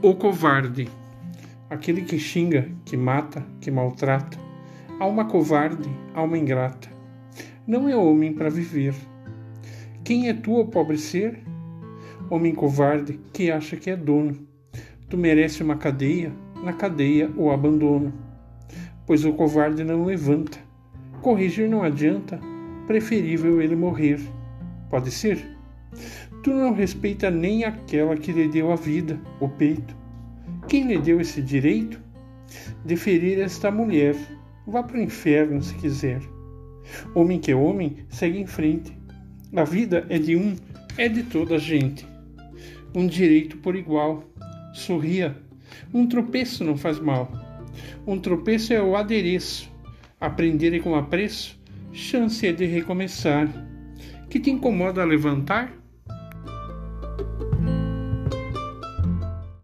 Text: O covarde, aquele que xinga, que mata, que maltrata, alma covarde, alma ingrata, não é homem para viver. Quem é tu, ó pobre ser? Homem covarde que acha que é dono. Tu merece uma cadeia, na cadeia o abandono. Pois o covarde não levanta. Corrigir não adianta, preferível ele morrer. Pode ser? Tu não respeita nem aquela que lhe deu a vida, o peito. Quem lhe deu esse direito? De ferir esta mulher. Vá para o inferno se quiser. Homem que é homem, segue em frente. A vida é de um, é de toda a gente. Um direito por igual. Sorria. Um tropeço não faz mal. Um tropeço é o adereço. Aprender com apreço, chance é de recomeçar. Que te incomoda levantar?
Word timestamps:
O 0.00 0.14
covarde, 0.14 0.88
aquele 1.68 2.02
que 2.02 2.20
xinga, 2.20 2.70
que 2.84 2.96
mata, 2.96 3.44
que 3.60 3.68
maltrata, 3.68 4.38
alma 5.00 5.24
covarde, 5.24 5.90
alma 6.14 6.38
ingrata, 6.38 6.88
não 7.66 7.88
é 7.88 7.96
homem 7.96 8.32
para 8.32 8.48
viver. 8.48 8.94
Quem 10.04 10.28
é 10.28 10.34
tu, 10.34 10.60
ó 10.60 10.64
pobre 10.64 10.96
ser? 10.96 11.42
Homem 12.30 12.54
covarde 12.54 13.18
que 13.32 13.50
acha 13.50 13.76
que 13.76 13.90
é 13.90 13.96
dono. 13.96 14.38
Tu 15.08 15.18
merece 15.18 15.64
uma 15.64 15.74
cadeia, 15.74 16.32
na 16.62 16.72
cadeia 16.72 17.28
o 17.36 17.50
abandono. 17.50 18.14
Pois 19.04 19.24
o 19.24 19.32
covarde 19.32 19.82
não 19.82 20.04
levanta. 20.04 20.58
Corrigir 21.22 21.68
não 21.68 21.82
adianta, 21.82 22.38
preferível 22.86 23.60
ele 23.60 23.74
morrer. 23.74 24.20
Pode 24.88 25.10
ser? 25.10 25.57
Tu 26.42 26.50
não 26.50 26.72
respeita 26.72 27.30
nem 27.30 27.64
aquela 27.64 28.16
que 28.16 28.32
lhe 28.32 28.48
deu 28.48 28.70
a 28.70 28.76
vida, 28.76 29.20
o 29.40 29.48
peito. 29.48 29.96
Quem 30.68 30.86
lhe 30.86 30.98
deu 30.98 31.20
esse 31.20 31.42
direito? 31.42 32.00
De 32.84 32.96
ferir 32.96 33.40
esta 33.40 33.70
mulher. 33.70 34.14
Vá 34.66 34.82
para 34.82 34.98
o 34.98 35.02
inferno 35.02 35.62
se 35.62 35.74
quiser. 35.74 36.20
Homem 37.14 37.38
que 37.38 37.50
é 37.50 37.56
homem, 37.56 37.98
segue 38.08 38.38
em 38.38 38.46
frente. 38.46 38.96
A 39.54 39.64
vida 39.64 40.06
é 40.08 40.18
de 40.18 40.36
um, 40.36 40.56
é 40.96 41.08
de 41.08 41.22
toda 41.22 41.56
a 41.56 41.58
gente. 41.58 42.06
Um 42.94 43.06
direito 43.06 43.56
por 43.58 43.76
igual. 43.76 44.24
Sorria. 44.72 45.36
Um 45.92 46.06
tropeço 46.06 46.64
não 46.64 46.76
faz 46.76 46.98
mal. 46.98 47.30
Um 48.06 48.18
tropeço 48.18 48.72
é 48.72 48.82
o 48.82 48.96
adereço. 48.96 49.70
Aprender 50.20 50.80
com 50.82 50.94
apreço, 50.94 51.58
chance 51.92 52.46
é 52.46 52.52
de 52.52 52.66
recomeçar. 52.66 53.48
Que 54.28 54.40
te 54.40 54.50
incomoda 54.50 55.06
levantar? 55.06 55.72